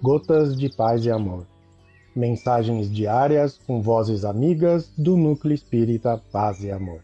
Gotas 0.00 0.56
de 0.56 0.68
Paz 0.68 1.04
e 1.04 1.10
Amor. 1.10 1.44
Mensagens 2.14 2.88
diárias 2.88 3.58
com 3.58 3.82
vozes 3.82 4.24
amigas 4.24 4.92
do 4.96 5.16
Núcleo 5.16 5.52
Espírita 5.52 6.22
Paz 6.30 6.62
e 6.62 6.70
Amor. 6.70 7.02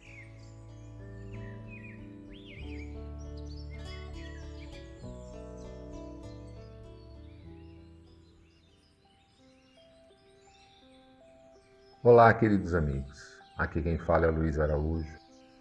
Olá, 12.00 12.32
queridos 12.32 12.76
amigos. 12.76 13.36
Aqui 13.58 13.82
quem 13.82 13.99
fala 13.99 14.26
é 14.26 14.31
Luiz 14.31 14.61
Araújo. 14.61 15.18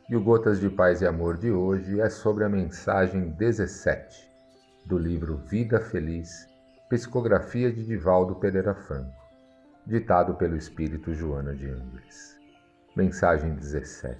E 0.08 0.16
o 0.16 0.24
Gotas 0.24 0.60
de 0.60 0.70
Paz 0.70 1.02
e 1.02 1.08
Amor 1.08 1.38
de 1.38 1.50
hoje 1.50 2.00
é 2.00 2.12
sobre 2.12 2.44
a 2.44 2.50
mensagem 2.50 3.32
17 3.32 4.30
do 4.86 5.00
livro 5.00 5.38
Vida 5.48 5.80
Feliz, 5.80 6.53
psicografia 6.94 7.74
de 7.74 7.84
Divaldo 7.84 8.36
Pereira 8.36 8.76
Franco, 8.76 9.20
ditado 9.84 10.36
pelo 10.36 10.56
espírito 10.56 11.12
Joana 11.12 11.56
de 11.56 11.68
Ângeles. 11.68 12.40
Mensagem 12.96 13.56
17. 13.56 14.16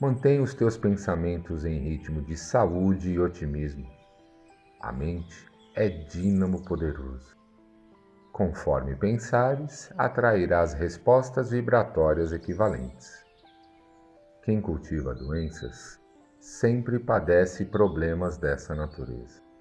Mantenha 0.00 0.42
os 0.42 0.54
teus 0.54 0.78
pensamentos 0.78 1.66
em 1.66 1.78
ritmo 1.78 2.22
de 2.22 2.34
saúde 2.34 3.10
e 3.10 3.20
otimismo. 3.20 3.86
A 4.80 4.90
mente 4.90 5.52
é 5.74 5.90
dínamo 5.90 6.64
poderoso. 6.64 7.36
Conforme 8.32 8.96
pensares, 8.96 9.92
atrairás 9.98 10.72
respostas 10.72 11.50
vibratórias 11.50 12.32
equivalentes. 12.32 13.22
Quem 14.42 14.62
cultiva 14.62 15.14
doenças 15.14 16.00
sempre 16.40 16.98
padece 16.98 17.66
problemas 17.66 18.38
dessa 18.38 18.74
natureza. 18.74 19.51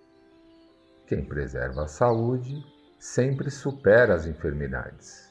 Quem 1.12 1.26
preserva 1.26 1.84
a 1.84 1.88
saúde 1.90 2.66
sempre 2.98 3.52
supera 3.52 4.16
as 4.16 4.26
enfermidades. 4.26 5.30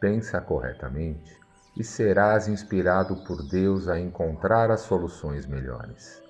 Pensa 0.00 0.40
corretamente 0.40 1.38
e 1.76 1.84
serás 1.84 2.48
inspirado 2.48 3.22
por 3.22 3.48
Deus 3.48 3.86
a 3.86 3.96
encontrar 3.96 4.72
as 4.72 4.80
soluções 4.80 5.46
melhores. 5.46 6.20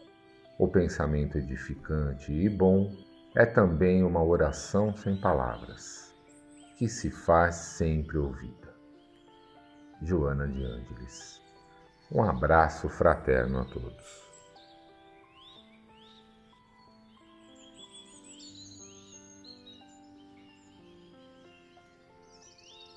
O 0.58 0.68
pensamento 0.68 1.38
edificante 1.38 2.30
e 2.30 2.46
bom 2.50 2.94
é 3.34 3.46
também 3.46 4.04
uma 4.04 4.22
oração 4.22 4.94
sem 4.94 5.18
palavras, 5.18 6.14
que 6.76 6.90
se 6.90 7.10
faz 7.10 7.54
sempre 7.54 8.18
ouvida. 8.18 8.68
Joana 10.02 10.46
de 10.46 10.62
Ângeles 10.62 11.40
um 12.14 12.22
abraço 12.22 12.90
fraterno 12.90 13.60
a 13.60 13.64
todos. 13.64 14.31